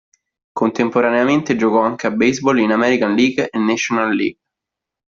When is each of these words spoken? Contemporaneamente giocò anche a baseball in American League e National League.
Contemporaneamente 0.51 1.55
giocò 1.55 1.81
anche 1.83 2.07
a 2.07 2.11
baseball 2.11 2.57
in 2.57 2.71
American 2.71 3.13
League 3.13 3.49
e 3.51 3.59
National 3.59 4.15
League. 4.15 4.39